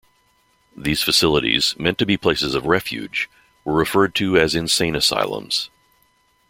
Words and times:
These 0.75 1.03
facilities, 1.03 1.75
meant 1.77 1.99
to 1.99 2.07
be 2.07 2.17
places 2.17 2.55
of 2.55 2.65
refuge, 2.65 3.29
were 3.63 3.75
referred 3.75 4.15
to 4.15 4.35
as 4.35 4.55
"insane 4.55 4.95
asylums". 4.95 5.69